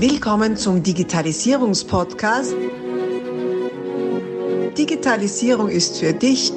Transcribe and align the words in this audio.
Willkommen 0.00 0.56
zum 0.56 0.80
Digitalisierungspodcast. 0.80 2.54
Digitalisierung 4.78 5.68
ist 5.68 5.98
für 5.98 6.12
dich 6.12 6.52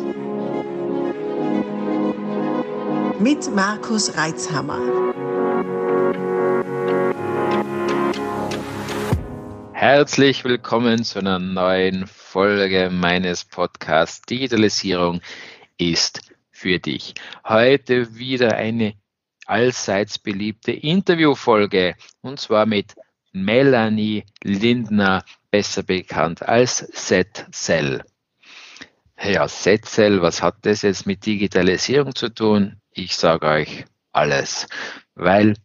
mit 3.20 3.50
Markus 3.56 4.16
Reitzhammer. 4.16 4.78
Herzlich 9.74 10.44
willkommen 10.44 11.04
zu 11.04 11.18
einer 11.18 11.40
neuen 11.40 12.06
Folge 12.06 12.92
meines 12.92 13.44
Podcasts 13.44 14.22
Digitalisierung 14.22 15.20
ist 15.80 16.22
für 16.52 16.78
dich. 16.78 17.16
Heute 17.44 18.16
wieder 18.16 18.56
eine 18.56 18.94
allseits 19.48 20.20
beliebte 20.20 20.74
Interviewfolge 20.74 21.96
und 22.22 22.40
zwar 22.40 22.68
mit 22.68 22.94
Melanie 23.32 24.26
Lindner, 24.44 25.24
besser 25.50 25.84
bekannt 25.84 26.44
als 26.44 26.88
Z-Cell. 26.92 28.04
Ja, 29.24 29.48
Z-Cell, 29.48 30.22
was 30.22 30.42
hat 30.42 30.58
das 30.64 30.82
jetzt 30.82 31.06
mit 31.06 31.26
Digitalisierung 31.26 32.16
zu 32.16 32.30
tun? 32.30 32.82
Ich 32.92 33.16
sage 33.16 33.48
euch 33.48 33.86
alles, 34.12 34.68
weil 35.16 35.56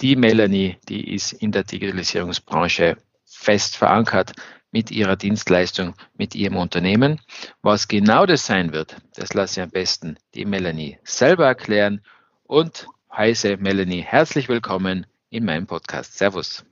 die 0.00 0.16
Melanie, 0.16 0.76
die 0.88 1.14
ist 1.14 1.32
in 1.32 1.50
der 1.50 1.64
Digitalisierungsbranche 1.64 2.96
fest 3.24 3.76
verankert 3.76 4.32
mit 4.70 4.90
ihrer 4.90 5.16
Dienstleistung, 5.16 5.94
mit 6.14 6.34
ihrem 6.34 6.56
Unternehmen. 6.56 7.20
Was 7.62 7.88
genau 7.88 8.26
das 8.26 8.44
sein 8.44 8.72
wird, 8.72 8.96
das 9.14 9.34
lasse 9.34 9.60
ich 9.60 9.64
am 9.64 9.70
besten 9.70 10.16
die 10.34 10.44
Melanie 10.44 10.98
selber 11.04 11.46
erklären. 11.46 12.02
Und 12.42 12.86
heiße 13.12 13.56
Melanie, 13.56 14.02
herzlich 14.02 14.48
willkommen 14.48 15.06
in 15.30 15.44
meinem 15.44 15.66
Podcast. 15.66 16.18
Servus. 16.18 16.64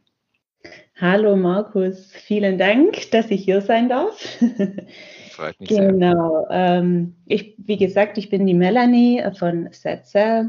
Hallo 1.02 1.34
Markus, 1.34 2.12
vielen 2.12 2.58
Dank, 2.58 3.10
dass 3.10 3.28
ich 3.32 3.42
hier 3.42 3.60
sein 3.60 3.88
darf. 3.88 4.20
Freut 5.32 5.58
mich 5.58 5.68
genau. 5.68 5.80
sehr. 5.80 5.90
Genau. 5.90 6.46
Ähm, 6.48 7.16
ich, 7.26 7.56
wie 7.58 7.76
gesagt, 7.76 8.18
ich 8.18 8.30
bin 8.30 8.46
die 8.46 8.54
Melanie 8.54 9.20
von 9.36 9.68
Setzer 9.72 10.48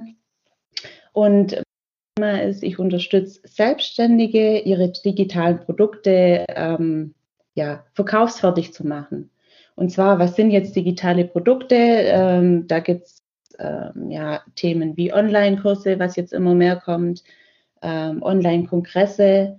und 1.12 1.60
ist, 2.22 2.62
ich 2.62 2.78
unterstütze 2.78 3.40
Selbstständige, 3.46 4.60
ihre 4.60 4.92
digitalen 4.92 5.58
Produkte 5.58 6.46
ähm, 6.50 7.16
ja, 7.56 7.84
verkaufsfertig 7.96 8.74
zu 8.74 8.86
machen. 8.86 9.32
Und 9.74 9.90
zwar, 9.90 10.20
was 10.20 10.36
sind 10.36 10.52
jetzt 10.52 10.76
digitale 10.76 11.26
Produkte? 11.26 11.74
Ähm, 11.76 12.68
da 12.68 12.78
gibt 12.78 13.08
es 13.08 13.24
ähm, 13.58 14.12
ja, 14.12 14.44
Themen 14.54 14.96
wie 14.98 15.12
Online-Kurse, 15.12 15.98
was 15.98 16.16
jetzt 16.16 16.32
immer 16.32 16.54
mehr 16.54 16.76
kommt, 16.76 17.24
ähm, 17.82 18.22
Online-Kongresse 18.22 19.58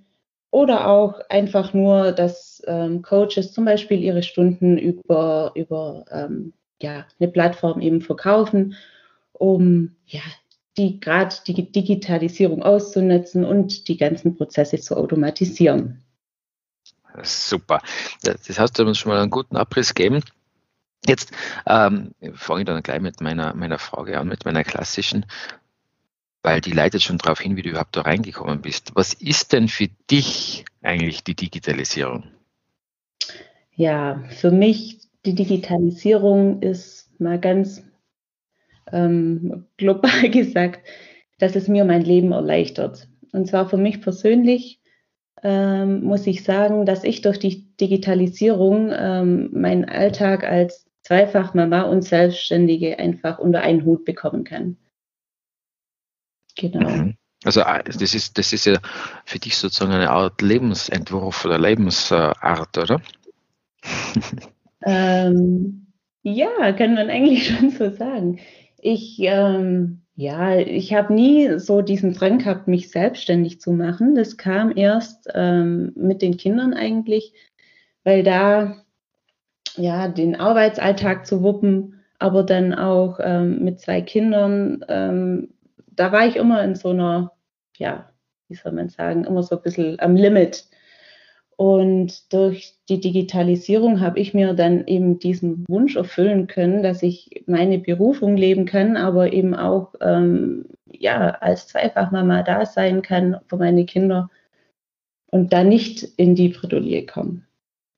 oder 0.54 0.86
auch 0.86 1.18
einfach 1.30 1.74
nur, 1.74 2.12
dass 2.12 2.62
ähm, 2.68 3.02
Coaches 3.02 3.52
zum 3.52 3.64
Beispiel 3.64 4.00
ihre 4.00 4.22
Stunden 4.22 4.78
über, 4.78 5.50
über 5.56 6.04
ähm, 6.12 6.52
ja, 6.80 7.06
eine 7.18 7.28
Plattform 7.28 7.80
eben 7.80 8.00
verkaufen, 8.00 8.76
um 9.32 9.96
ja, 10.06 10.20
die 10.78 11.00
gerade 11.00 11.34
die 11.48 11.72
Digitalisierung 11.72 12.62
auszunutzen 12.62 13.44
und 13.44 13.88
die 13.88 13.96
ganzen 13.96 14.36
Prozesse 14.36 14.78
zu 14.78 14.96
automatisieren. 14.96 16.04
Super. 17.24 17.80
Das 18.22 18.56
hast 18.56 18.78
du 18.78 18.84
uns 18.84 18.98
schon 18.98 19.10
mal 19.10 19.20
einen 19.20 19.32
guten 19.32 19.56
Abriss 19.56 19.92
gegeben. 19.92 20.22
Jetzt 21.04 21.32
ähm, 21.66 22.12
fange 22.34 22.60
ich 22.60 22.66
dann 22.66 22.80
gleich 22.84 23.00
mit 23.00 23.20
meiner, 23.20 23.54
meiner 23.54 23.80
Frage 23.80 24.20
an, 24.20 24.28
mit 24.28 24.44
meiner 24.44 24.62
klassischen, 24.62 25.26
weil 26.44 26.60
die 26.60 26.72
leitet 26.72 27.02
schon 27.02 27.16
darauf 27.18 27.40
hin, 27.40 27.56
wie 27.56 27.62
du 27.62 27.70
überhaupt 27.70 27.96
da 27.96 28.02
reingekommen 28.02 28.60
bist. 28.60 28.92
Was 28.94 29.14
ist 29.14 29.52
denn 29.54 29.66
für 29.66 29.88
dich 30.10 30.66
eigentlich 30.82 31.24
die 31.24 31.34
Digitalisierung? 31.34 32.24
Ja, 33.74 34.22
für 34.28 34.50
mich 34.50 34.98
die 35.24 35.34
Digitalisierung 35.34 36.60
ist 36.60 37.18
mal 37.18 37.40
ganz 37.40 37.82
ähm, 38.92 39.64
global 39.78 40.28
gesagt, 40.30 40.86
dass 41.38 41.56
es 41.56 41.66
mir 41.66 41.86
mein 41.86 42.02
Leben 42.02 42.32
erleichtert. 42.32 43.08
Und 43.32 43.48
zwar 43.48 43.66
für 43.68 43.78
mich 43.78 44.02
persönlich 44.02 44.80
ähm, 45.42 46.04
muss 46.04 46.26
ich 46.26 46.44
sagen, 46.44 46.84
dass 46.84 47.04
ich 47.04 47.22
durch 47.22 47.38
die 47.38 47.74
Digitalisierung 47.80 48.92
ähm, 48.94 49.48
meinen 49.52 49.86
Alltag 49.86 50.44
als 50.44 50.86
Zweifachmama 51.02 51.82
und 51.82 52.02
Selbstständige 52.02 52.98
einfach 52.98 53.38
unter 53.38 53.62
einen 53.62 53.86
Hut 53.86 54.04
bekommen 54.04 54.44
kann. 54.44 54.76
Genau. 56.56 56.88
Mhm. 56.88 57.16
Also 57.44 57.60
äh, 57.60 57.82
das 57.84 58.14
ist, 58.14 58.38
das 58.38 58.52
ist 58.52 58.66
ja 58.66 58.78
für 59.24 59.38
dich 59.38 59.56
sozusagen 59.56 59.92
eine 59.92 60.10
Art 60.10 60.40
Lebensentwurf 60.40 61.44
oder 61.44 61.58
Lebensart, 61.58 62.78
oder? 62.78 63.00
ähm, 64.86 65.86
ja, 66.22 66.72
kann 66.72 66.94
man 66.94 67.10
eigentlich 67.10 67.48
schon 67.58 67.70
so 67.70 67.90
sagen. 67.90 68.40
Ich, 68.78 69.18
ähm, 69.20 70.02
ja, 70.16 70.56
ich 70.56 70.94
habe 70.94 71.12
nie 71.12 71.58
so 71.58 71.82
diesen 71.82 72.14
Drang 72.14 72.38
gehabt, 72.38 72.68
mich 72.68 72.90
selbstständig 72.90 73.60
zu 73.60 73.72
machen. 73.72 74.14
Das 74.14 74.36
kam 74.36 74.76
erst 74.76 75.28
ähm, 75.34 75.92
mit 75.96 76.22
den 76.22 76.36
Kindern 76.36 76.72
eigentlich, 76.72 77.32
weil 78.04 78.22
da 78.22 78.76
ja 79.76 80.08
den 80.08 80.36
Arbeitsalltag 80.36 81.26
zu 81.26 81.42
wuppen, 81.42 82.00
aber 82.18 82.42
dann 82.42 82.74
auch 82.74 83.18
ähm, 83.20 83.64
mit 83.64 83.80
zwei 83.80 84.00
Kindern, 84.02 84.84
ähm, 84.88 85.53
da 85.96 86.12
war 86.12 86.26
ich 86.26 86.36
immer 86.36 86.62
in 86.62 86.74
so 86.74 86.90
einer, 86.90 87.32
ja, 87.76 88.10
wie 88.48 88.54
soll 88.54 88.72
man 88.72 88.88
sagen, 88.88 89.24
immer 89.24 89.42
so 89.42 89.56
ein 89.56 89.62
bisschen 89.62 90.00
am 90.00 90.16
Limit. 90.16 90.66
Und 91.56 92.32
durch 92.32 92.74
die 92.88 93.00
Digitalisierung 93.00 94.00
habe 94.00 94.18
ich 94.18 94.34
mir 94.34 94.54
dann 94.54 94.86
eben 94.86 95.20
diesen 95.20 95.64
Wunsch 95.68 95.94
erfüllen 95.94 96.48
können, 96.48 96.82
dass 96.82 97.02
ich 97.02 97.44
meine 97.46 97.78
Berufung 97.78 98.36
leben 98.36 98.66
kann, 98.66 98.96
aber 98.96 99.32
eben 99.32 99.54
auch 99.54 99.94
ähm, 100.00 100.66
ja, 100.90 101.30
als 101.30 101.68
Zweifachmama 101.68 102.42
da 102.42 102.66
sein 102.66 103.02
kann 103.02 103.38
für 103.46 103.56
meine 103.56 103.84
Kinder 103.86 104.30
und 105.30 105.52
da 105.52 105.62
nicht 105.62 106.02
in 106.16 106.34
die 106.34 106.48
Bredouille 106.48 107.06
kommen. 107.06 107.46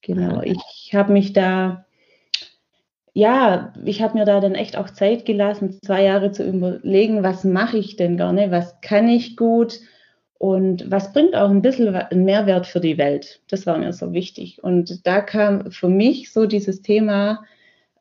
Genau, 0.03 0.43
ich 0.43 0.93
habe 0.95 1.12
mich 1.12 1.33
da, 1.33 1.86
ja, 3.16 3.72
ich 3.84 4.03
habe 4.03 4.19
mir 4.19 4.27
da 4.27 4.41
dann 4.41 4.54
echt 4.54 4.77
auch 4.77 4.91
Zeit 4.91 5.25
gelassen, 5.25 5.78
zwei 5.82 6.04
Jahre 6.04 6.32
zu 6.32 6.47
überlegen, 6.47 7.22
was 7.22 7.44
mache 7.44 7.78
ich 7.78 7.97
denn 7.97 8.19
gerne, 8.19 8.50
was 8.50 8.81
kann 8.82 9.09
ich 9.09 9.37
gut, 9.37 9.81
und 10.38 10.91
was 10.91 11.15
bringt 11.15 11.34
auch 11.34 11.49
ein 11.49 11.62
bisschen 11.62 11.94
einen 11.94 12.25
Mehrwert 12.25 12.66
für 12.66 12.81
die 12.81 12.99
Welt? 12.99 13.41
Das 13.49 13.66
war 13.66 13.78
mir 13.78 13.94
so 13.94 14.12
wichtig. 14.12 14.62
Und 14.62 15.06
da 15.06 15.22
kam 15.22 15.71
für 15.71 15.88
mich 15.88 16.31
so 16.31 16.44
dieses 16.44 16.82
Thema, 16.82 17.44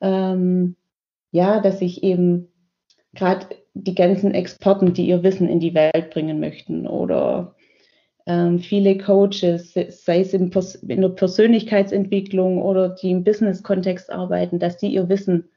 ähm, 0.01 0.75
ja, 1.31 1.61
dass 1.61 1.81
ich 1.81 2.03
eben 2.03 2.49
gerade 3.13 3.47
die 3.73 3.95
ganzen 3.95 4.33
Exporten, 4.33 4.93
die 4.93 5.07
ihr 5.07 5.23
Wissen 5.23 5.47
in 5.47 5.61
die 5.61 5.73
Welt 5.73 6.09
bringen 6.11 6.41
möchten 6.41 6.87
oder 6.87 7.54
viele 8.27 8.97
Coaches, 8.97 9.73
sei 9.73 10.21
es 10.21 10.33
in, 10.33 10.49
der 10.49 11.09
Persönlichkeitsentwicklung 11.09 12.59
oder 12.61 12.89
die 12.89 13.11
im 13.11 13.23
Business-Kontext 13.23 14.11
arbeiten, 14.11 14.57
dass 14.57 14.77
die 14.77 14.87
ihr 14.87 15.09
Wissen 15.09 15.49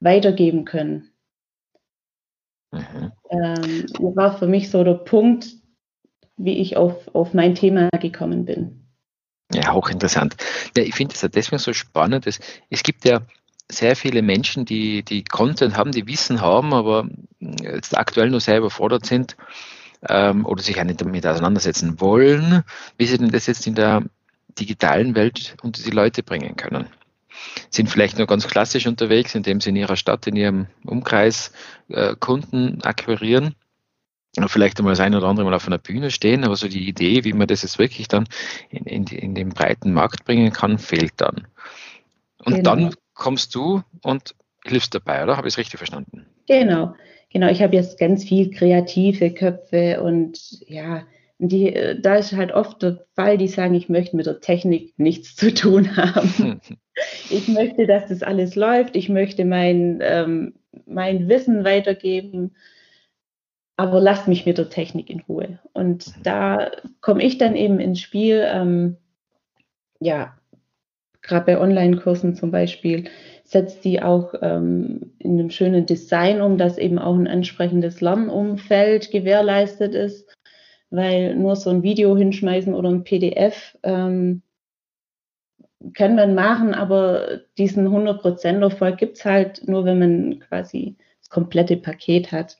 weitergeben 0.00 0.66
können. 0.66 1.10
Mhm. 2.70 3.12
Ähm, 3.30 3.86
war 4.14 4.36
für 4.38 4.46
mich 4.46 4.70
so 4.70 4.84
der 4.84 4.94
Punkt, 4.94 5.48
wie 6.36 6.58
ich 6.58 6.76
auf, 6.76 7.14
auf 7.14 7.32
mein 7.32 7.54
Thema 7.54 7.88
gekommen 7.90 8.44
bin. 8.44 8.86
Ja, 9.52 9.72
hochinteressant. 9.72 10.36
Ja, 10.76 10.82
ich 10.82 10.94
finde 10.94 11.14
es 11.14 11.22
ja 11.22 11.28
deswegen 11.28 11.58
so 11.58 11.72
spannend. 11.72 12.26
Dass 12.26 12.40
es 12.68 12.82
gibt 12.82 13.06
ja 13.06 13.22
sehr 13.70 13.96
viele 13.96 14.22
Menschen, 14.22 14.64
die, 14.64 15.02
die 15.02 15.24
Content 15.24 15.76
haben, 15.76 15.92
die 15.92 16.06
Wissen 16.06 16.40
haben, 16.40 16.74
aber 16.74 17.08
jetzt 17.38 17.96
aktuell 17.96 18.30
nur 18.30 18.40
sehr 18.40 18.58
überfordert 18.58 19.06
sind 19.06 19.36
ähm, 20.08 20.46
oder 20.46 20.62
sich 20.62 20.82
nicht 20.82 21.00
damit 21.00 21.26
auseinandersetzen 21.26 22.00
wollen, 22.00 22.62
wie 22.98 23.06
sie 23.06 23.18
denn 23.18 23.30
das 23.30 23.46
jetzt 23.46 23.66
in 23.66 23.74
der 23.74 24.02
digitalen 24.58 25.14
Welt 25.14 25.56
unter 25.62 25.82
die 25.82 25.90
Leute 25.90 26.22
bringen 26.22 26.56
können. 26.56 26.86
Sind 27.70 27.88
vielleicht 27.88 28.18
nur 28.18 28.26
ganz 28.26 28.46
klassisch 28.46 28.86
unterwegs, 28.86 29.34
indem 29.34 29.60
sie 29.60 29.70
in 29.70 29.76
ihrer 29.76 29.96
Stadt, 29.96 30.26
in 30.26 30.36
ihrem 30.36 30.66
Umkreis 30.84 31.52
äh, 31.88 32.14
Kunden 32.18 32.82
akquirieren 32.82 33.54
vielleicht 34.46 34.78
einmal 34.78 34.92
das 34.92 35.00
ein 35.00 35.14
oder 35.14 35.26
andere 35.26 35.44
Mal 35.44 35.54
auf 35.54 35.66
einer 35.66 35.78
Bühne 35.78 36.10
stehen, 36.10 36.44
aber 36.44 36.56
so 36.56 36.68
die 36.68 36.88
Idee, 36.88 37.24
wie 37.24 37.32
man 37.32 37.46
das 37.46 37.62
jetzt 37.62 37.78
wirklich 37.78 38.08
dann 38.08 38.26
in, 38.70 38.84
in, 38.84 39.06
in 39.06 39.34
den 39.34 39.50
breiten 39.50 39.92
Markt 39.92 40.24
bringen 40.24 40.52
kann, 40.52 40.78
fehlt 40.78 41.12
dann. 41.18 41.46
Und 42.38 42.56
genau. 42.56 42.62
dann 42.62 42.94
kommst 43.14 43.54
du 43.54 43.82
und 44.02 44.34
hilfst 44.64 44.94
dabei, 44.94 45.22
oder? 45.22 45.36
Habe 45.36 45.48
ich 45.48 45.54
es 45.54 45.58
richtig 45.58 45.78
verstanden? 45.78 46.26
Genau, 46.46 46.94
genau. 47.32 47.50
Ich 47.50 47.62
habe 47.62 47.74
jetzt 47.74 47.98
ganz 47.98 48.24
viel 48.24 48.50
kreative 48.50 49.32
Köpfe 49.32 50.02
und 50.02 50.60
ja, 50.68 51.02
die, 51.38 51.96
da 52.00 52.16
ist 52.16 52.32
halt 52.32 52.52
oft 52.52 52.82
der 52.82 53.04
Fall, 53.14 53.36
die 53.36 53.48
sagen, 53.48 53.74
ich 53.74 53.88
möchte 53.88 54.16
mit 54.16 54.26
der 54.26 54.40
Technik 54.40 54.94
nichts 54.98 55.34
zu 55.34 55.52
tun 55.52 55.96
haben. 55.96 56.60
ich 57.30 57.48
möchte, 57.48 57.86
dass 57.86 58.08
das 58.08 58.22
alles 58.22 58.54
läuft. 58.54 58.94
Ich 58.94 59.08
möchte 59.08 59.44
mein, 59.44 59.98
ähm, 60.02 60.54
mein 60.86 61.28
Wissen 61.28 61.64
weitergeben 61.64 62.52
aber 63.76 64.00
lasst 64.00 64.28
mich 64.28 64.46
mit 64.46 64.58
der 64.58 64.70
Technik 64.70 65.10
in 65.10 65.20
Ruhe. 65.20 65.58
Und 65.72 66.06
mhm. 66.06 66.22
da 66.22 66.70
komme 67.00 67.22
ich 67.22 67.38
dann 67.38 67.56
eben 67.56 67.80
ins 67.80 68.00
Spiel. 68.00 68.46
Ähm, 68.46 68.96
ja, 69.98 70.36
gerade 71.22 71.46
bei 71.46 71.60
Online-Kursen 71.60 72.34
zum 72.34 72.50
Beispiel, 72.50 73.08
setzt 73.52 73.84
die 73.84 74.02
auch 74.02 74.34
ähm, 74.40 75.12
in 75.18 75.38
einem 75.38 75.50
schönen 75.50 75.84
Design 75.84 76.40
um, 76.40 76.56
dass 76.56 76.78
eben 76.78 76.98
auch 76.98 77.14
ein 77.14 77.26
entsprechendes 77.26 78.00
Lernumfeld 78.00 79.10
gewährleistet 79.10 79.94
ist, 79.94 80.34
weil 80.90 81.36
nur 81.36 81.54
so 81.54 81.68
ein 81.68 81.82
Video 81.82 82.16
hinschmeißen 82.16 82.74
oder 82.74 82.88
ein 82.88 83.04
PDF 83.04 83.76
ähm, 83.82 84.42
kann 85.94 86.14
man 86.14 86.34
machen, 86.34 86.74
aber 86.74 87.40
diesen 87.58 87.88
100% 87.88 88.62
Erfolg 88.62 88.96
gibt 88.98 89.18
es 89.18 89.24
halt 89.24 89.68
nur, 89.68 89.84
wenn 89.84 89.98
man 89.98 90.40
quasi 90.40 90.96
das 91.20 91.28
komplette 91.28 91.76
Paket 91.76 92.32
hat. 92.32 92.56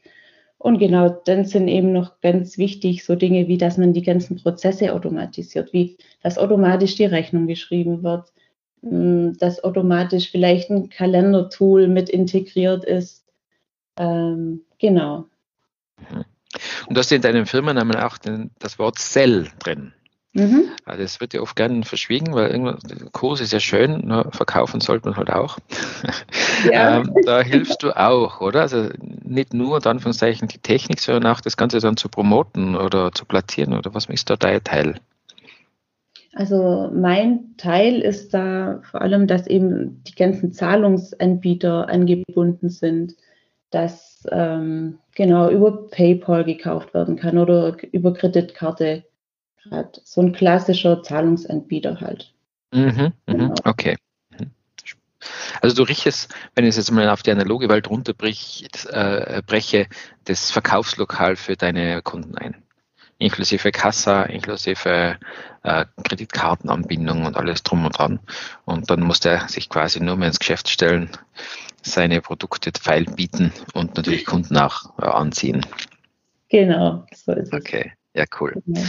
Und 0.59 0.79
genau, 0.79 1.09
dann 1.25 1.45
sind 1.45 1.69
eben 1.69 1.93
noch 1.93 2.21
ganz 2.21 2.59
wichtig 2.59 3.05
so 3.05 3.15
Dinge 3.17 3.49
wie, 3.49 3.59
dass 3.59 3.79
man 3.79 3.95
die 3.95 4.03
ganzen 4.03 4.37
Prozesse 4.37 4.93
automatisiert, 4.93 5.73
wie 5.73 5.97
dass 6.23 6.39
automatisch 6.39 6.97
die 6.97 7.05
Rechnung 7.05 7.47
geschrieben 7.47 8.03
wird, 8.03 8.33
dass 8.83 9.63
automatisch 9.63 10.31
vielleicht 10.31 10.71
ein 10.71 10.91
Kalendertool 10.91 11.87
mit 11.87 12.09
integriert 12.09 12.85
ist. 12.85 13.25
Ähm, 13.97 14.63
genau. 14.79 15.27
Und 16.89 16.97
du 16.97 16.99
hast 16.99 17.13
in 17.13 17.23
deinem 17.23 17.47
Firmennamen 17.47 17.97
auch 17.97 18.19
den, 18.19 18.51
das 18.59 18.79
Wort 18.79 18.99
Cell 18.99 19.49
drin. 19.61 19.93
Mhm. 20.35 20.71
Also 20.85 21.03
das 21.03 21.21
wird 21.21 21.35
ja 21.35 21.43
oft 21.43 21.57
gerne 21.57 21.85
verschwiegen, 21.85 22.35
weil 22.35 22.51
irgendwann, 22.51 22.79
Kurs 23.13 23.41
ist 23.41 23.53
ja 23.53 23.61
schön, 23.61 24.07
nur 24.07 24.31
verkaufen 24.33 24.81
sollte 24.81 25.09
man 25.09 25.17
halt 25.17 25.31
auch. 25.31 25.59
Ja. 26.71 26.99
ähm, 26.99 27.13
da 27.25 27.41
hilfst 27.43 27.83
du 27.83 27.91
auch, 27.91 28.41
oder? 28.41 28.61
Also 28.61 28.89
nicht 29.25 29.53
nur 29.53 29.81
dann 29.81 29.99
von 29.99 30.13
Zeichen 30.13 30.47
die 30.47 30.59
Technik, 30.59 31.01
sondern 31.01 31.33
auch 31.33 31.41
das 31.41 31.57
Ganze 31.57 31.81
dann 31.81 31.97
zu 31.97 32.09
promoten 32.09 32.77
oder 32.77 33.11
zu 33.11 33.25
platzieren 33.25 33.73
oder 33.77 33.95
was 33.95 34.07
ist 34.07 34.31
da 34.31 34.37
dein 34.37 34.63
Teil? 34.63 35.01
Also 36.35 36.91
mein 36.95 37.57
Teil 37.59 38.01
ist 38.01 38.33
da 38.33 38.81
vor 38.91 39.03
allem, 39.03 39.27
dass 39.27 39.47
eben 39.47 40.03
die 40.05 40.15
ganzen 40.15 40.53
Zahlungsanbieter 40.53 41.89
angebunden 41.89 42.71
sind, 42.71 43.17
dass 43.71 44.27
ähm, 44.31 44.99
genau 45.15 45.51
über 45.51 45.89
PayPal 45.89 46.45
gekauft 46.45 46.95
werden 46.95 47.17
kann 47.17 47.39
oder 47.39 47.77
über 47.93 48.15
Kreditkarte 48.15 49.05
hat. 49.71 50.01
So 50.05 50.23
ein 50.23 50.33
klassischer 50.33 51.03
Zahlungsanbieter 51.03 52.01
halt. 52.01 52.33
Mhm, 52.73 52.91
mhm, 52.91 53.13
genau. 53.27 53.55
Okay. 53.65 53.97
Mhm. 54.31 54.51
Also 55.61 55.77
du 55.77 55.83
richtest, 55.83 56.35
wenn 56.55 56.65
ich 56.65 56.71
es 56.71 56.77
jetzt 56.77 56.93
mal 56.93 57.11
auf 57.11 57.23
die 57.23 57.31
analoge 57.31 57.69
Welt 57.69 57.91
runterbreche, 57.91 58.69
äh, 58.89 59.87
das 60.25 60.51
Verkaufslokal 60.51 61.37
für 61.37 61.57
deine 61.57 62.01
Kunden 62.03 62.37
ein. 62.37 62.63
Inklusive 63.23 63.73
Kassa, 63.73 64.25
inklusive 64.25 65.19
äh, 65.63 65.85
Kreditkartenanbindung 66.05 67.25
und 67.27 67.37
alles 67.37 67.63
drum 67.63 67.85
und 67.87 67.97
dran. 67.97 68.21
Und 68.65 68.91
dann 68.91 69.01
muss 69.01 69.21
der 69.21 69.49
sich 69.49 69.69
quasi 69.69 70.01
nur 70.01 70.17
mehr 70.17 70.29
ins 70.29 70.39
Geschäft 70.39 70.69
stellen, 70.69 71.11
seine 71.83 72.21
Produkte 72.21 72.71
feil 72.81 73.05
bieten 73.05 73.53
und 73.75 73.97
natürlich 73.97 74.25
Kunden 74.25 74.57
auch 74.57 74.99
äh, 74.99 75.07
anziehen. 75.07 75.65
Genau, 76.49 77.07
so 77.15 77.33
ist 77.33 77.53
es. 77.53 77.53
Okay, 77.53 77.93
ja, 78.15 78.25
cool. 78.41 78.63
Genau. 78.67 78.83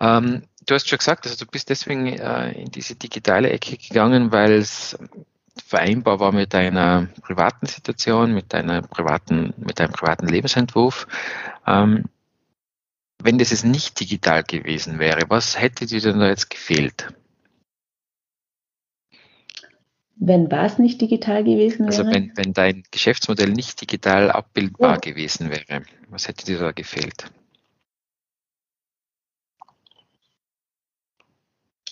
Ähm, 0.00 0.42
du 0.66 0.74
hast 0.74 0.88
schon 0.88 0.98
gesagt, 0.98 1.26
also 1.26 1.44
du 1.44 1.50
bist 1.50 1.70
deswegen 1.70 2.06
äh, 2.06 2.52
in 2.52 2.70
diese 2.70 2.96
digitale 2.96 3.50
Ecke 3.50 3.76
gegangen, 3.76 4.32
weil 4.32 4.52
es 4.52 4.98
vereinbar 5.64 6.20
war 6.20 6.32
mit 6.32 6.54
deiner 6.54 7.08
privaten 7.22 7.66
Situation, 7.66 8.34
mit 8.34 8.52
deiner 8.52 8.82
privaten, 8.82 9.54
mit 9.56 9.78
deinem 9.78 9.92
privaten 9.92 10.26
Lebensentwurf. 10.26 11.06
Ähm, 11.66 12.04
wenn 13.24 13.38
das 13.38 13.50
jetzt 13.50 13.64
nicht 13.64 13.98
digital 14.00 14.42
gewesen 14.42 14.98
wäre, 14.98 15.22
was 15.28 15.60
hätte 15.60 15.86
dir 15.86 16.00
denn 16.00 16.18
da 16.18 16.28
jetzt 16.28 16.50
gefehlt? 16.50 17.08
Wenn 20.16 20.50
was 20.50 20.78
nicht 20.78 21.00
digital 21.00 21.42
gewesen 21.42 21.86
also 21.86 22.04
wäre? 22.04 22.08
Also 22.08 22.20
wenn, 22.20 22.36
wenn 22.36 22.52
dein 22.52 22.84
Geschäftsmodell 22.90 23.50
nicht 23.50 23.80
digital 23.80 24.30
abbildbar 24.30 24.98
oh. 24.98 25.00
gewesen 25.00 25.50
wäre, 25.50 25.82
was 26.10 26.28
hätte 26.28 26.44
dir 26.44 26.58
da 26.58 26.72
gefehlt? 26.72 27.30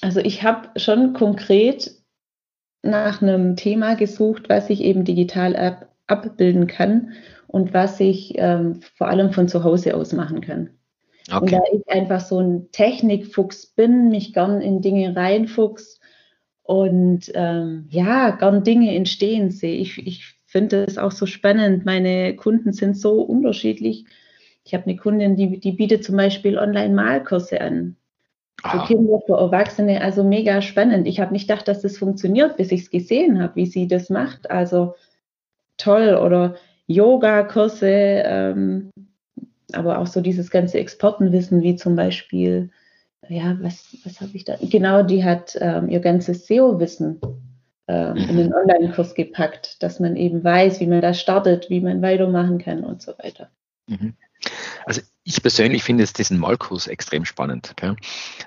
Also 0.00 0.20
ich 0.20 0.42
habe 0.42 0.70
schon 0.78 1.12
konkret 1.12 1.92
nach 2.82 3.20
einem 3.20 3.56
Thema 3.56 3.94
gesucht, 3.94 4.48
was 4.48 4.70
ich 4.70 4.80
eben 4.80 5.04
digital 5.04 5.54
ab, 5.56 5.94
abbilden 6.06 6.66
kann 6.66 7.12
und 7.46 7.74
was 7.74 8.00
ich 8.00 8.34
ähm, 8.36 8.80
vor 8.94 9.08
allem 9.08 9.32
von 9.32 9.48
zu 9.48 9.64
Hause 9.64 9.94
aus 9.94 10.12
machen 10.12 10.40
kann. 10.40 10.79
Okay. 11.32 11.38
Und 11.40 11.52
da 11.52 11.60
ich 11.72 11.88
einfach 11.88 12.20
so 12.20 12.40
ein 12.40 12.70
Technikfuchs 12.72 13.66
bin, 13.66 14.08
mich 14.08 14.32
gern 14.32 14.60
in 14.60 14.82
Dinge 14.82 15.14
reinfuchs 15.14 16.00
und 16.62 17.30
ähm, 17.34 17.86
ja, 17.90 18.30
gern 18.30 18.64
Dinge 18.64 18.94
entstehen 18.94 19.50
sehe. 19.50 19.76
Ich, 19.76 19.98
ich 20.06 20.34
finde 20.46 20.84
es 20.84 20.98
auch 20.98 21.12
so 21.12 21.26
spannend. 21.26 21.84
Meine 21.84 22.34
Kunden 22.36 22.72
sind 22.72 22.96
so 22.96 23.22
unterschiedlich. 23.22 24.04
Ich 24.64 24.74
habe 24.74 24.84
eine 24.84 24.96
Kundin, 24.96 25.36
die, 25.36 25.58
die 25.58 25.72
bietet 25.72 26.04
zum 26.04 26.16
Beispiel 26.16 26.58
Online-Malkurse 26.58 27.60
an. 27.60 27.96
Für 28.62 28.80
ah. 28.80 28.86
Kinder, 28.86 29.20
für 29.24 29.38
Erwachsene, 29.38 30.02
also 30.02 30.22
mega 30.22 30.60
spannend. 30.60 31.06
Ich 31.06 31.18
habe 31.18 31.32
nicht 31.32 31.48
gedacht, 31.48 31.66
dass 31.66 31.80
das 31.80 31.96
funktioniert, 31.96 32.56
bis 32.56 32.70
ich 32.72 32.82
es 32.82 32.90
gesehen 32.90 33.42
habe, 33.42 33.56
wie 33.56 33.66
sie 33.66 33.88
das 33.88 34.10
macht. 34.10 34.50
Also 34.50 34.94
toll. 35.78 36.14
Oder 36.14 36.56
Yoga-Kurse, 36.86 37.88
ähm, 37.88 38.90
aber 39.74 39.98
auch 39.98 40.06
so 40.06 40.20
dieses 40.20 40.50
ganze 40.50 40.78
Expertenwissen, 40.78 41.62
wie 41.62 41.76
zum 41.76 41.96
Beispiel, 41.96 42.70
ja, 43.28 43.56
was, 43.60 43.96
was 44.04 44.20
habe 44.20 44.32
ich 44.34 44.44
da? 44.44 44.56
Genau, 44.60 45.02
die 45.02 45.24
hat 45.24 45.56
ähm, 45.60 45.88
ihr 45.88 46.00
ganzes 46.00 46.46
SEO-Wissen 46.46 47.20
ähm, 47.88 48.16
in 48.16 48.36
den 48.36 48.54
Online-Kurs 48.54 49.14
gepackt, 49.14 49.82
dass 49.82 50.00
man 50.00 50.16
eben 50.16 50.42
weiß, 50.44 50.80
wie 50.80 50.86
man 50.86 51.00
da 51.00 51.14
startet, 51.14 51.70
wie 51.70 51.80
man 51.80 52.02
weitermachen 52.02 52.58
kann 52.58 52.84
und 52.84 53.02
so 53.02 53.12
weiter. 53.18 53.50
Mhm. 53.86 54.14
Also 54.86 55.02
ich 55.24 55.42
persönlich 55.42 55.82
finde 55.82 56.02
jetzt 56.02 56.18
diesen 56.18 56.38
Malkurs 56.38 56.86
extrem 56.86 57.24
spannend. 57.24 57.74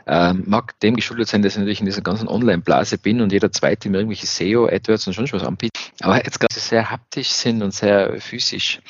Ähm, 0.07 0.43
mag 0.47 0.79
dem 0.79 0.95
geschuldet 0.95 1.27
sein, 1.27 1.41
dass 1.41 1.53
ich 1.53 1.59
natürlich 1.59 1.79
in 1.79 1.85
dieser 1.85 2.01
ganzen 2.01 2.27
Online-Blase 2.27 2.97
bin 2.97 3.21
und 3.21 3.31
jeder 3.31 3.51
zweite 3.51 3.89
mir 3.89 3.97
irgendwelche 3.99 4.25
SEO, 4.25 4.67
AdWords 4.67 5.07
und 5.07 5.13
schon 5.13 5.31
was 5.31 5.43
anbietet. 5.43 5.93
Aber 6.01 6.17
jetzt 6.23 6.39
gerade 6.39 6.59
sehr 6.59 6.89
haptisch 6.89 7.29
sind 7.29 7.61
und 7.61 7.73
sehr 7.73 8.19
physisch, 8.19 8.81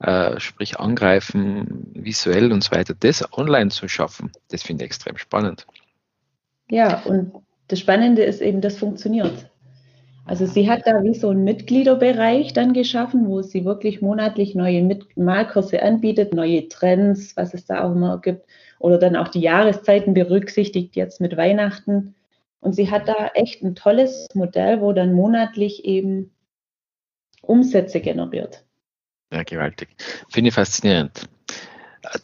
äh, 0.00 0.38
sprich 0.38 0.78
angreifen, 0.78 1.90
visuell 1.94 2.52
und 2.52 2.62
so 2.62 2.72
weiter, 2.72 2.94
das 2.98 3.32
online 3.32 3.70
zu 3.70 3.88
schaffen, 3.88 4.30
das 4.50 4.62
finde 4.62 4.84
ich 4.84 4.90
extrem 4.90 5.16
spannend. 5.16 5.66
Ja, 6.70 7.00
und 7.00 7.32
das 7.68 7.80
Spannende 7.80 8.22
ist 8.22 8.40
eben, 8.40 8.60
das 8.60 8.76
funktioniert. 8.76 9.49
Also 10.30 10.46
sie 10.46 10.70
hat 10.70 10.86
da 10.86 11.02
wie 11.02 11.14
so 11.14 11.30
einen 11.30 11.42
Mitgliederbereich 11.42 12.52
dann 12.52 12.72
geschaffen, 12.72 13.26
wo 13.26 13.42
sie 13.42 13.64
wirklich 13.64 14.00
monatlich 14.00 14.54
neue 14.54 14.80
Mit 14.80 15.16
Malkurse 15.16 15.82
anbietet, 15.82 16.34
neue 16.34 16.68
Trends, 16.68 17.36
was 17.36 17.52
es 17.52 17.64
da 17.64 17.82
auch 17.82 17.90
immer 17.90 18.20
gibt, 18.20 18.46
oder 18.78 18.96
dann 18.98 19.16
auch 19.16 19.26
die 19.26 19.40
Jahreszeiten 19.40 20.14
berücksichtigt, 20.14 20.94
jetzt 20.94 21.20
mit 21.20 21.36
Weihnachten. 21.36 22.14
Und 22.60 22.76
sie 22.76 22.92
hat 22.92 23.08
da 23.08 23.32
echt 23.34 23.64
ein 23.64 23.74
tolles 23.74 24.28
Modell, 24.32 24.80
wo 24.80 24.92
dann 24.92 25.14
monatlich 25.14 25.84
eben 25.84 26.30
Umsätze 27.42 28.00
generiert. 28.00 28.64
Ja, 29.32 29.42
gewaltig. 29.42 29.88
Finde 30.28 30.50
ich 30.50 30.54
faszinierend. 30.54 31.28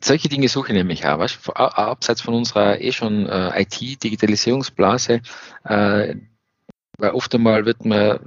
Solche 0.00 0.28
Dinge 0.28 0.46
suche 0.46 0.68
ich 0.68 0.74
nämlich 0.74 1.04
auch. 1.04 1.18
Weißt? 1.18 1.50
Abseits 1.56 2.20
von 2.20 2.34
unserer 2.34 2.80
eh 2.80 2.92
schon 2.92 3.26
äh, 3.26 3.62
IT-Digitalisierungsblase, 3.62 5.22
äh, 5.64 6.14
weil 6.98 7.10
oft 7.10 7.34
einmal 7.34 7.66
wird 7.66 7.84
man, 7.84 8.20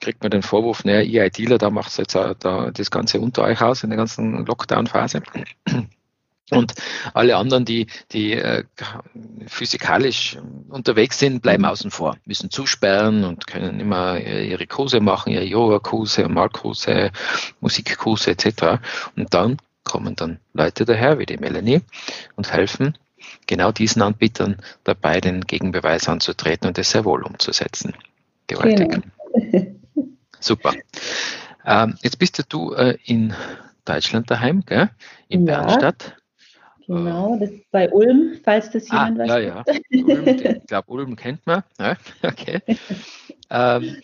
kriegt 0.00 0.22
man 0.22 0.30
den 0.30 0.42
Vorwurf, 0.42 0.84
naja, 0.84 1.00
ihr 1.00 1.24
ITler, 1.24 1.58
da 1.58 1.70
macht 1.70 1.96
jetzt 1.98 2.14
da 2.14 2.34
das 2.70 2.90
Ganze 2.90 3.20
unter 3.20 3.42
euch 3.42 3.60
aus 3.60 3.82
in 3.82 3.90
der 3.90 3.96
ganzen 3.96 4.44
Lockdown-Phase. 4.46 5.22
Und 6.50 6.74
alle 7.12 7.36
anderen, 7.36 7.64
die, 7.64 7.88
die 8.12 8.34
äh, 8.34 8.62
physikalisch 9.48 10.38
unterwegs 10.68 11.18
sind, 11.18 11.42
bleiben 11.42 11.64
außen 11.64 11.90
vor, 11.90 12.16
müssen 12.24 12.50
zusperren 12.50 13.24
und 13.24 13.48
können 13.48 13.80
immer 13.80 14.20
ihre 14.20 14.68
Kurse 14.68 15.00
machen, 15.00 15.32
ihre 15.32 15.42
Yoga-Kurse, 15.44 16.28
Malkurse, 16.28 17.10
Musikkurse 17.60 18.30
etc. 18.30 18.78
Und 19.16 19.34
dann 19.34 19.56
kommen 19.82 20.14
dann 20.14 20.38
Leute 20.52 20.84
daher, 20.84 21.18
wie 21.18 21.26
die 21.26 21.36
Melanie, 21.36 21.80
und 22.36 22.52
helfen 22.52 22.96
genau 23.46 23.72
diesen 23.72 24.02
Anbietern 24.02 24.58
dabei, 24.84 25.20
den 25.20 25.40
Gegenbeweis 25.42 26.08
anzutreten 26.08 26.68
und 26.68 26.78
das 26.78 26.90
sehr 26.90 27.04
wohl 27.04 27.22
umzusetzen. 27.22 27.94
Gewaltig. 28.46 29.02
Genau. 29.32 29.66
Super. 30.40 30.74
Ähm, 31.64 31.96
jetzt 32.02 32.18
bist 32.18 32.44
du 32.48 32.72
äh, 32.74 32.96
in 33.04 33.34
Deutschland 33.84 34.30
daheim, 34.30 34.62
gell? 34.64 34.90
in 35.28 35.46
ja, 35.46 35.62
Bernstadt. 35.62 36.16
Genau, 36.86 37.36
das 37.40 37.50
ist 37.50 37.70
bei 37.72 37.90
Ulm, 37.90 38.38
falls 38.44 38.70
das 38.70 38.88
ah, 38.90 39.08
jemand 39.08 39.20
ah, 39.20 39.22
weiß. 39.24 39.28
Ja, 39.28 39.38
ja. 39.38 39.64
Ulm, 40.04 40.26
ich 40.28 40.66
glaube, 40.66 40.90
Ulm 40.92 41.16
kennt 41.16 41.44
man. 41.46 41.64
Ja, 41.78 41.96
okay. 42.22 42.60
ähm, 43.50 43.96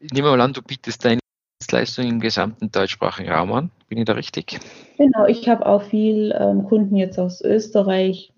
nehmen 0.00 0.26
wir 0.26 0.30
mal 0.30 0.40
an, 0.40 0.54
du 0.54 0.62
bietest 0.62 1.04
deine 1.04 1.20
Dienstleistungen 1.60 2.12
im 2.12 2.20
gesamten 2.20 2.70
deutschsprachigen 2.70 3.30
Raum 3.30 3.52
an. 3.52 3.70
Bin 3.88 3.98
ich 3.98 4.06
da 4.06 4.14
richtig? 4.14 4.58
Genau, 4.96 5.26
ich 5.26 5.48
habe 5.48 5.66
auch 5.66 5.82
viel 5.82 6.34
ähm, 6.38 6.64
Kunden 6.64 6.96
jetzt 6.96 7.18
aus 7.18 7.42
Österreich. 7.42 8.32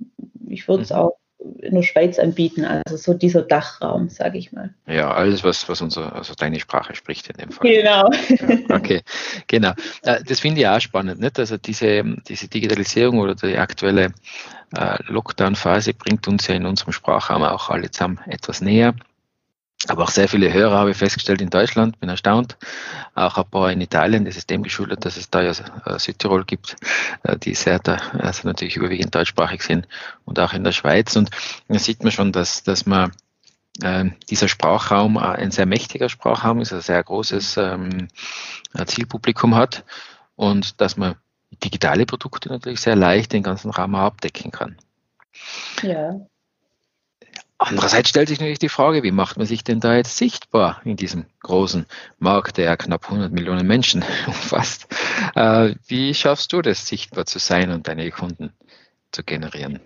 Ich 0.48 0.66
würde 0.66 0.82
es 0.82 0.90
mhm. 0.90 0.96
auch 0.96 1.16
in 1.60 1.74
der 1.74 1.82
Schweiz 1.82 2.18
anbieten, 2.18 2.64
also 2.64 2.96
so 2.96 3.14
dieser 3.14 3.42
Dachraum, 3.42 4.08
sage 4.08 4.38
ich 4.38 4.52
mal. 4.52 4.74
Ja, 4.86 5.12
alles, 5.12 5.44
was, 5.44 5.68
was 5.68 5.80
unser, 5.80 6.14
also 6.14 6.34
deine 6.34 6.60
Sprache 6.60 6.94
spricht 6.94 7.28
in 7.28 7.36
dem 7.36 7.50
Fall. 7.50 7.70
Genau. 7.70 8.10
Ja, 8.10 8.74
okay, 8.76 9.02
genau. 9.46 9.72
Äh, 10.02 10.22
das 10.24 10.40
finde 10.40 10.60
ich 10.60 10.68
auch 10.68 10.80
spannend, 10.80 11.20
nicht? 11.20 11.38
Also 11.38 11.56
diese, 11.56 12.02
diese 12.28 12.48
Digitalisierung 12.48 13.18
oder 13.18 13.34
die 13.34 13.56
aktuelle 13.56 14.12
äh, 14.76 14.98
Lockdown-Phase 15.06 15.94
bringt 15.94 16.26
uns 16.28 16.46
ja 16.46 16.54
in 16.54 16.66
unserem 16.66 16.92
Sprachraum 16.92 17.42
auch 17.42 17.70
alle 17.70 17.90
zusammen 17.90 18.20
etwas 18.26 18.60
näher 18.60 18.94
aber 19.88 20.04
auch 20.04 20.10
sehr 20.10 20.28
viele 20.28 20.52
Hörer 20.52 20.76
habe 20.76 20.90
ich 20.90 20.96
festgestellt 20.96 21.40
in 21.40 21.50
Deutschland, 21.50 21.98
bin 22.00 22.08
erstaunt. 22.08 22.56
Auch 23.14 23.38
ein 23.38 23.48
paar 23.48 23.70
in 23.70 23.80
Italien, 23.80 24.24
das 24.24 24.36
ist 24.36 24.50
dem 24.50 24.62
geschuldet, 24.62 25.04
dass 25.04 25.16
es 25.16 25.30
da 25.30 25.42
ja 25.42 25.52
äh, 25.84 25.98
Südtirol 25.98 26.44
gibt, 26.44 26.76
äh, 27.22 27.36
die 27.38 27.54
sehr 27.54 27.80
also 28.18 28.48
natürlich 28.48 28.76
überwiegend 28.76 29.14
deutschsprachig 29.14 29.62
sind 29.62 29.86
und 30.24 30.40
auch 30.40 30.52
in 30.52 30.64
der 30.64 30.72
Schweiz. 30.72 31.14
Und 31.16 31.30
da 31.68 31.78
sieht 31.78 32.02
man 32.02 32.12
schon, 32.12 32.32
dass, 32.32 32.62
dass 32.62 32.86
man 32.86 33.12
äh, 33.82 34.06
dieser 34.28 34.48
Sprachraum 34.48 35.16
ein 35.18 35.50
sehr 35.50 35.66
mächtiger 35.66 36.08
Sprachraum 36.08 36.60
ist, 36.60 36.72
ein 36.72 36.80
sehr 36.80 37.02
großes 37.02 37.56
ähm, 37.56 38.08
Zielpublikum 38.86 39.54
hat 39.54 39.84
und 40.34 40.80
dass 40.80 40.96
man 40.96 41.16
digitale 41.64 42.06
Produkte 42.06 42.48
natürlich 42.48 42.80
sehr 42.80 42.96
leicht 42.96 43.32
den 43.32 43.42
ganzen 43.42 43.70
Raum 43.70 43.94
abdecken 43.94 44.50
kann. 44.50 44.76
Ja. 45.82 46.20
Andererseits 47.58 48.10
stellt 48.10 48.28
sich 48.28 48.38
natürlich 48.38 48.58
die 48.58 48.68
Frage, 48.68 49.02
wie 49.02 49.12
macht 49.12 49.38
man 49.38 49.46
sich 49.46 49.64
denn 49.64 49.80
da 49.80 49.96
jetzt 49.96 50.18
sichtbar 50.18 50.82
in 50.84 50.96
diesem 50.96 51.24
großen 51.40 51.86
Markt, 52.18 52.58
der 52.58 52.76
knapp 52.76 53.04
100 53.04 53.32
Millionen 53.32 53.66
Menschen 53.66 54.04
umfasst? 54.26 54.86
Äh, 55.34 55.74
wie 55.86 56.12
schaffst 56.12 56.52
du 56.52 56.60
das, 56.60 56.86
sichtbar 56.86 57.24
zu 57.24 57.38
sein 57.38 57.70
und 57.70 57.88
deine 57.88 58.10
Kunden 58.10 58.52
zu 59.10 59.24
generieren? 59.24 59.80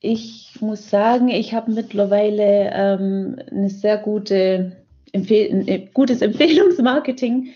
Ich 0.00 0.56
muss 0.60 0.90
sagen, 0.90 1.28
ich 1.28 1.54
habe 1.54 1.72
mittlerweile 1.72 2.70
ähm, 2.72 3.36
eine 3.50 3.70
sehr 3.70 3.96
gute 3.96 4.76
Empfehl 5.12 5.50
ein 5.50 5.66
äh, 5.66 5.88
gutes 5.92 6.20
Empfehlungsmarketing. 6.22 7.54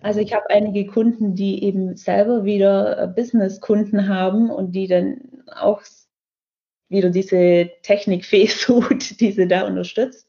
Also 0.00 0.20
ich 0.20 0.32
habe 0.32 0.48
einige 0.48 0.86
Kunden, 0.86 1.34
die 1.34 1.64
eben 1.64 1.96
selber 1.96 2.44
wieder 2.44 2.98
äh, 2.98 3.08
Business-Kunden 3.08 4.08
haben 4.08 4.48
und 4.48 4.72
die 4.72 4.86
dann 4.86 5.20
auch 5.54 5.82
wieder 6.92 7.10
diese 7.10 7.70
Technikfee 7.82 8.46
sucht, 8.46 9.20
die 9.20 9.32
sie 9.32 9.48
da 9.48 9.66
unterstützt. 9.66 10.28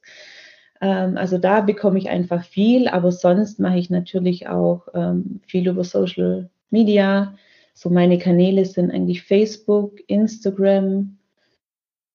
Ähm, 0.82 1.18
also 1.18 1.38
da 1.38 1.62
bekomme 1.62 2.00
ich 2.00 2.10
einfach 2.10 2.44
viel, 2.44 2.88
aber 2.88 3.12
sonst 3.12 3.60
mache 3.60 3.78
ich 3.78 3.90
natürlich 3.90 4.48
auch 4.48 4.88
ähm, 4.94 5.42
viel 5.46 5.68
über 5.68 5.84
Social 5.84 6.50
Media. 6.70 7.36
So 7.74 7.90
meine 7.90 8.18
Kanäle 8.18 8.66
sind 8.66 8.92
eigentlich 8.92 9.24
Facebook, 9.24 10.00
Instagram. 10.08 11.18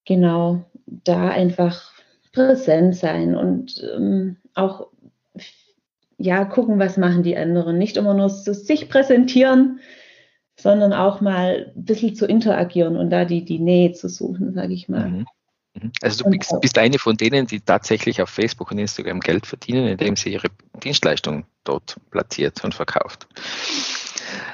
Genau, 0.04 0.64
da 0.86 1.28
einfach 1.28 1.92
präsent 2.32 2.96
sein 2.96 3.36
und 3.36 3.82
ähm, 3.96 4.36
auch 4.54 4.88
ja 6.18 6.44
gucken, 6.44 6.78
was 6.78 6.96
machen 6.96 7.22
die 7.22 7.36
anderen. 7.36 7.78
Nicht 7.78 7.96
immer 7.96 8.14
nur 8.14 8.28
sich 8.28 8.88
präsentieren, 8.88 9.80
sondern 10.60 10.92
auch 10.92 11.20
mal 11.20 11.72
ein 11.74 11.84
bisschen 11.84 12.14
zu 12.14 12.26
interagieren 12.26 12.96
und 12.96 13.10
da 13.10 13.24
die, 13.24 13.44
die 13.44 13.60
Nähe 13.60 13.92
zu 13.92 14.08
suchen, 14.08 14.52
sage 14.52 14.74
ich 14.74 14.88
mal. 14.88 15.08
Mhm. 15.08 15.26
mhm. 15.74 15.92
Also 16.02 16.24
du 16.24 16.30
bist, 16.30 16.60
bist, 16.60 16.78
eine 16.78 16.98
von 16.98 17.16
denen, 17.16 17.46
die 17.46 17.60
tatsächlich 17.60 18.20
auf 18.20 18.28
Facebook 18.28 18.70
und 18.72 18.78
Instagram 18.78 19.20
Geld 19.20 19.46
verdienen, 19.46 19.86
indem 19.86 20.16
sie 20.16 20.32
ihre 20.32 20.48
Dienstleistung 20.82 21.46
dort 21.64 21.96
platziert 22.10 22.62
und 22.64 22.74
verkauft. 22.74 23.28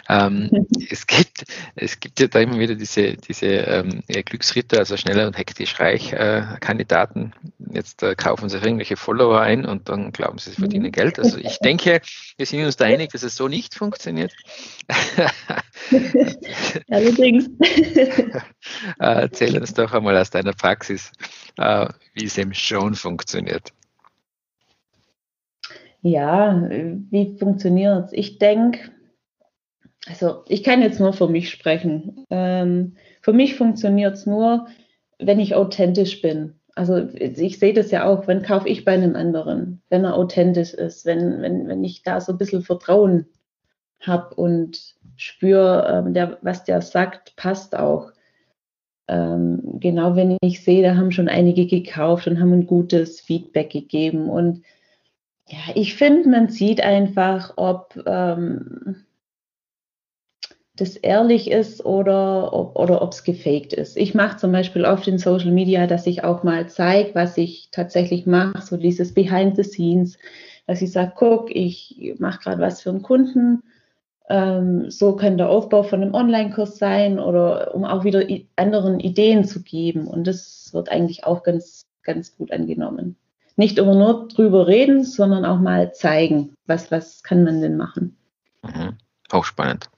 Ähm, 0.09 0.51
es, 0.91 1.07
gibt, 1.07 1.45
es 1.75 2.01
gibt 2.01 2.21
ja 2.21 2.27
da 2.27 2.41
immer 2.41 2.59
wieder 2.59 2.75
diese, 2.75 3.15
diese 3.15 3.47
ähm, 3.47 4.03
Glücksritter, 4.07 4.79
also 4.79 4.97
schneller 4.97 5.27
und 5.27 5.39
hektisch 5.39 5.79
reich 5.81 6.13
äh, 6.13 6.43
Kandidaten. 6.61 7.33
Jetzt 7.73 8.03
äh, 8.03 8.15
kaufen 8.15 8.49
sie 8.49 8.59
irgendwelche 8.59 8.97
Follower 8.97 9.41
ein 9.41 9.65
und 9.65 9.89
dann 9.89 10.13
glauben 10.13 10.39
sie, 10.39 10.51
sie 10.51 10.57
verdienen 10.57 10.87
mhm. 10.87 10.93
Geld. 10.93 11.19
Also 11.19 11.39
ich 11.39 11.59
denke, 11.59 12.01
wir 12.37 12.47
sind 12.47 12.65
uns 12.65 12.77
da 12.77 12.85
einig, 12.85 13.13
dass 13.13 13.23
es 13.23 13.37
so 13.37 13.49
nicht 13.49 13.75
funktioniert. 13.75 14.33
Allerdings. 16.91 17.49
äh, 17.61 18.41
erzähl 18.99 19.59
uns 19.59 19.75
doch 19.75 19.93
einmal 19.93 20.17
aus 20.17 20.31
deiner 20.31 20.53
Praxis, 20.53 21.11
äh, 21.57 21.89
wie 22.15 22.25
es 22.25 22.39
eben 22.39 22.55
schon 22.55 22.95
funktioniert. 22.95 23.73
Ja, 26.07 26.69
wie 26.69 27.35
funktioniert 27.39 28.09
es? 28.09 28.13
Ich 28.13 28.39
denke, 28.39 28.91
also 30.07 30.43
ich 30.49 30.63
kann 30.63 30.83
jetzt 30.83 31.01
nur 31.01 31.13
für 31.13 31.29
mich 31.29 31.51
sprechen. 31.51 32.25
Ähm, 32.31 32.97
für 33.23 33.33
mich 33.33 33.57
funktioniert 33.57 34.15
es 34.15 34.27
nur, 34.27 34.67
wenn 35.19 35.41
ich 35.41 35.55
authentisch 35.55 36.21
bin. 36.21 36.61
Also 36.75 37.09
ich 37.15 37.59
sehe 37.59 37.73
das 37.73 37.91
ja 37.91 38.05
auch, 38.05 38.27
wenn 38.27 38.43
kaufe 38.43 38.69
ich 38.69 38.85
bei 38.85 38.93
einem 38.93 39.15
anderen, 39.15 39.83
wenn 39.91 40.05
er 40.05 40.17
authentisch 40.17 40.75
ist, 40.75 41.07
wenn, 41.07 41.41
wenn, 41.41 41.69
wenn 41.69 41.85
ich 41.85 42.03
da 42.03 42.21
so 42.21 42.33
ein 42.33 42.39
bisschen 42.39 42.63
Vertrauen 42.63 43.27
habe 44.01 44.35
und 44.35 44.97
spüre, 45.17 45.87
ähm, 45.89 46.15
der, 46.15 46.39
was 46.43 46.65
der 46.65 46.83
sagt, 46.83 47.37
passt 47.37 47.77
auch. 47.77 48.11
Ähm, 49.07 49.79
genau 49.81 50.17
wenn 50.17 50.37
ich 50.43 50.65
sehe, 50.65 50.83
da 50.83 50.97
haben 50.97 51.13
schon 51.13 51.29
einige 51.29 51.67
gekauft 51.67 52.27
und 52.27 52.41
haben 52.41 52.53
ein 52.53 52.67
gutes 52.67 53.21
Feedback 53.21 53.71
gegeben. 53.71 54.29
Und 54.29 54.63
ja, 55.49 55.59
ich 55.75 55.95
finde, 55.95 56.29
man 56.29 56.49
sieht 56.49 56.83
einfach, 56.83 57.53
ob 57.57 58.03
ähm, 58.07 59.05
das 60.77 60.97
ehrlich 60.97 61.51
ist 61.51 61.85
oder 61.85 62.53
oder 62.77 63.01
ob 63.01 63.13
es 63.13 63.23
gefaked 63.23 63.73
ist. 63.73 63.97
Ich 63.97 64.15
mache 64.15 64.39
zum 64.39 64.51
Beispiel 64.51 64.85
oft 64.85 65.07
in 65.07 65.19
Social 65.19 65.53
Media, 65.53 65.87
dass 65.87 66.07
ich 66.07 66.25
auch 66.25 66.43
mal 66.43 66.69
zeige, 66.69 67.15
was 67.15 67.39
ich 67.39 67.69
tatsächlich 67.71 68.27
mache, 68.27 68.61
so 68.61 68.77
dieses 68.77 69.15
Behind 69.15 69.55
the 69.57 69.63
Scenes, 69.63 70.19
dass 70.67 70.83
ich 70.83 70.91
sage, 70.91 71.13
guck, 71.15 71.55
ich 71.55 72.15
mache 72.19 72.41
gerade 72.41 72.61
was 72.61 72.83
für 72.83 72.91
einen 72.91 73.03
Kunden. 73.03 73.63
Ähm, 74.29 74.91
so 74.91 75.15
kann 75.17 75.39
der 75.39 75.51
Aufbau 75.51 75.83
von 75.83 76.03
einem 76.03 76.15
Online-Kurs 76.15 76.79
sein 76.79 77.21
oder 77.21 77.75
um 77.75 77.85
auch 77.85 78.05
wieder 78.05 78.25
anderen 78.57 78.99
Ideen 78.99 79.45
zu 79.45 79.63
geben. 79.63 80.09
Und 80.09 80.27
das 80.27 80.71
wird 80.73 80.89
eigentlich 80.89 81.25
auch 81.25 81.43
ganz, 81.43 81.83
ganz 82.03 82.37
gut 82.37 82.51
angenommen. 82.51 83.17
Nicht 83.57 83.79
immer 83.79 83.95
nur 83.95 84.27
drüber 84.29 84.67
reden, 84.67 85.05
sondern 85.05 85.45
auch 85.45 85.61
mal 85.61 85.93
zeigen, 85.93 86.55
was, 86.67 86.91
was 86.91 87.23
kann 87.23 87.45
man 87.45 87.61
denn 87.61 87.77
machen. 87.77 88.17
Mhm 88.63 88.97
hochspannend. 89.35 89.91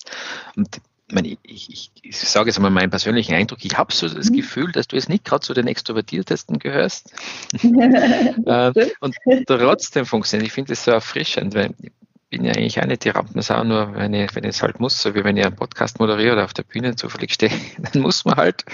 Und 0.56 0.80
ich, 1.14 1.38
ich, 1.44 1.90
ich, 2.02 2.18
sage 2.18 2.48
jetzt 2.48 2.56
einmal 2.56 2.70
meinen 2.70 2.90
persönlichen 2.90 3.34
Eindruck, 3.34 3.64
ich 3.64 3.78
habe 3.78 3.94
so 3.94 4.08
das 4.08 4.30
mhm. 4.30 4.36
Gefühl, 4.36 4.72
dass 4.72 4.88
du 4.88 4.96
jetzt 4.96 5.08
nicht 5.08 5.24
gerade 5.24 5.44
zu 5.44 5.54
den 5.54 5.68
Extrovertiertesten 5.68 6.58
gehörst. 6.58 7.12
äh, 7.62 8.72
und 9.00 9.16
trotzdem 9.46 10.04
funktioniert. 10.04 10.48
Ich 10.48 10.52
finde 10.52 10.72
es 10.72 10.84
so 10.84 10.90
erfrischend, 10.90 11.54
weil 11.54 11.74
ich 11.80 11.92
bin 12.28 12.44
ja 12.44 12.52
eigentlich 12.52 12.80
auch 12.80 12.86
nicht 12.86 13.04
die 13.04 13.10
Rampensau, 13.10 13.62
nur 13.62 13.94
wenn 13.94 14.12
ich, 14.14 14.34
wenn 14.34 14.42
ich 14.42 14.50
es 14.50 14.62
halt 14.62 14.80
muss, 14.80 15.00
so 15.00 15.14
wie 15.14 15.22
wenn 15.22 15.36
ich 15.36 15.46
einen 15.46 15.54
Podcast 15.54 16.00
moderiere 16.00 16.32
oder 16.32 16.44
auf 16.44 16.54
der 16.54 16.64
Bühne 16.64 16.96
zufällig 16.96 17.32
stehe, 17.32 17.52
dann 17.78 18.02
muss 18.02 18.24
man 18.24 18.36
halt, 18.36 18.64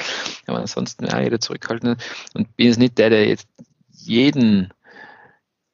aber 0.46 0.58
ansonsten 0.58 1.06
auch 1.12 1.20
jeder 1.20 1.38
zurückhalten. 1.38 1.96
Und 2.32 2.56
bin 2.56 2.68
jetzt 2.68 2.78
nicht 2.78 2.96
der, 2.96 3.10
der 3.10 3.28
jetzt 3.28 3.46
jeden, 3.90 4.72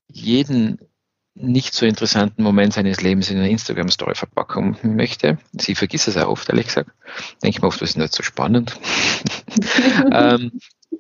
jeden 0.09 0.78
nicht 1.40 1.75
so 1.75 1.87
interessanten 1.87 2.42
Moment 2.42 2.73
seines 2.73 3.00
Lebens 3.00 3.30
in 3.30 3.38
einer 3.38 3.49
Instagram-Story 3.49 4.14
verpacken 4.14 4.76
möchte. 4.83 5.38
Sie 5.52 5.75
vergisst 5.75 6.09
es 6.09 6.16
auch 6.16 6.28
oft, 6.28 6.49
ehrlich 6.49 6.66
gesagt. 6.66 6.90
Denke 7.42 7.57
ich 7.57 7.62
mir 7.62 7.68
oft, 7.68 7.80
das 7.80 7.90
ist 7.90 7.97
nicht 7.97 8.14
so 8.14 8.23
spannend. 8.23 8.78
ähm, 10.12 10.52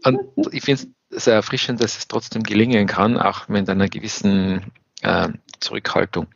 und 0.04 0.20
ich 0.52 0.62
finde 0.62 0.82
es 1.10 1.24
sehr 1.24 1.34
erfrischend, 1.34 1.82
dass 1.82 1.98
es 1.98 2.08
trotzdem 2.08 2.42
gelingen 2.42 2.86
kann, 2.86 3.18
auch 3.18 3.48
mit 3.48 3.68
einer 3.68 3.88
gewissen 3.88 4.72
äh, 5.02 5.28
Zurückhaltung 5.60 6.26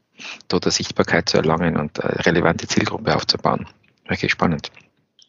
dort 0.48 0.64
eine 0.64 0.72
Sichtbarkeit 0.72 1.28
zu 1.28 1.36
erlangen 1.38 1.76
und 1.76 2.02
eine 2.02 2.24
relevante 2.26 2.66
Zielgruppe 2.66 3.14
aufzubauen. 3.14 3.66
Wirklich 4.06 4.32
spannend. 4.32 4.70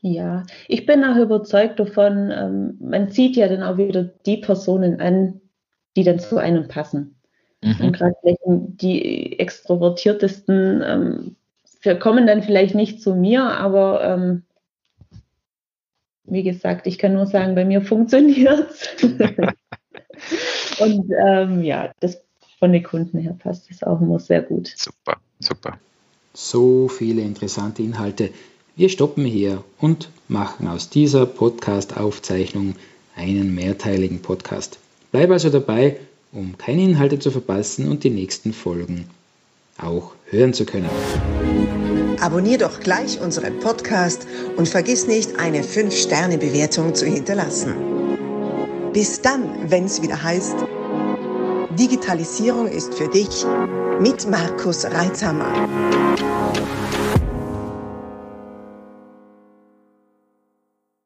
Ja, 0.01 0.44
ich 0.68 0.86
bin 0.86 1.03
auch 1.03 1.15
überzeugt 1.15 1.80
davon, 1.80 2.30
ähm, 2.32 2.77
man 2.82 3.10
zieht 3.10 3.38
ja 3.38 3.48
dann 3.48 3.63
auch 3.63 3.77
wieder 3.77 4.03
die 4.03 4.38
Personen 4.38 5.00
an, 5.00 5.39
die 5.96 6.03
dann 6.03 6.20
zu 6.20 6.38
einem 6.38 6.68
passen. 6.68 7.15
Mhm. 7.63 7.86
Und 7.86 7.91
gerade 7.93 8.15
die 8.46 9.39
extrovertiertesten 9.39 10.84
ähm, 10.86 11.36
kommen 12.00 12.27
dann 12.27 12.43
vielleicht 12.43 12.75
nicht 12.75 13.01
zu 13.01 13.15
mir, 13.15 13.43
aber 13.43 14.03
ähm, 14.03 14.43
wie 16.25 16.43
gesagt, 16.43 16.88
ich 16.88 16.98
kann 16.98 17.13
nur 17.13 17.25
sagen, 17.25 17.55
bei 17.55 17.65
mir 17.65 17.82
funktioniert 17.86 18.70
es. 18.70 18.89
Und 20.79 21.12
ähm, 21.25 21.63
ja, 21.63 21.91
das 22.00 22.22
von 22.60 22.72
den 22.72 22.84
Kunden 22.84 23.20
her 23.20 23.36
passt 23.38 23.70
es 23.70 23.84
auch 23.84 24.01
immer 24.01 24.20
sehr 24.20 24.41
gut. 24.41 24.74
Super, 24.75 25.17
super. 25.39 25.77
So 26.34 26.88
viele 26.88 27.22
interessante 27.22 27.84
Inhalte. 27.84 28.29
Wir 28.75 28.89
stoppen 28.89 29.25
hier 29.25 29.63
und 29.79 30.10
machen 30.27 30.67
aus 30.67 30.89
dieser 30.89 31.27
Podcast-Aufzeichnung 31.27 32.75
einen 33.15 33.53
mehrteiligen 33.53 34.22
Podcast. 34.22 34.79
Bleib 35.12 35.29
also 35.29 35.50
dabei 35.50 35.98
um 36.33 36.57
keine 36.57 36.83
Inhalte 36.83 37.19
zu 37.19 37.31
verpassen 37.31 37.89
und 37.89 38.03
die 38.03 38.09
nächsten 38.09 38.53
Folgen 38.53 39.05
auch 39.77 40.13
hören 40.29 40.53
zu 40.53 40.65
können. 40.65 40.89
Abonnier 42.19 42.57
doch 42.57 42.79
gleich 42.79 43.19
unseren 43.19 43.59
Podcast 43.59 44.27
und 44.55 44.67
vergiss 44.67 45.07
nicht, 45.07 45.39
eine 45.39 45.61
5-Sterne-Bewertung 45.61 46.95
zu 46.95 47.05
hinterlassen. 47.05 47.73
Bis 48.93 49.21
dann, 49.21 49.69
wenn 49.69 49.85
es 49.85 50.01
wieder 50.01 50.21
heißt, 50.21 50.55
Digitalisierung 51.77 52.67
ist 52.67 52.93
für 52.93 53.07
dich 53.07 53.45
mit 53.99 54.29
Markus 54.29 54.85
Reitzhammer. 54.85 55.51